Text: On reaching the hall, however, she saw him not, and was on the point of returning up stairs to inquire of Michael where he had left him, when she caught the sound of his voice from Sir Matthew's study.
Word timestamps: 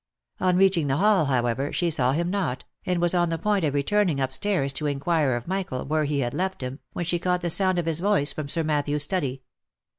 On 0.39 0.57
reaching 0.57 0.87
the 0.87 0.97
hall, 0.97 1.25
however, 1.25 1.71
she 1.71 1.91
saw 1.91 2.13
him 2.13 2.31
not, 2.31 2.65
and 2.87 2.99
was 2.99 3.13
on 3.13 3.29
the 3.29 3.37
point 3.37 3.63
of 3.63 3.75
returning 3.75 4.19
up 4.19 4.33
stairs 4.33 4.73
to 4.73 4.87
inquire 4.87 5.35
of 5.35 5.47
Michael 5.47 5.85
where 5.85 6.05
he 6.05 6.21
had 6.21 6.33
left 6.33 6.61
him, 6.61 6.79
when 6.93 7.05
she 7.05 7.19
caught 7.19 7.41
the 7.41 7.51
sound 7.51 7.77
of 7.77 7.85
his 7.85 7.99
voice 7.99 8.33
from 8.33 8.47
Sir 8.47 8.63
Matthew's 8.63 9.03
study. 9.03 9.43